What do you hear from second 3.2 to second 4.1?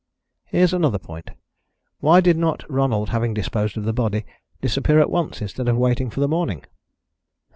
disposed of the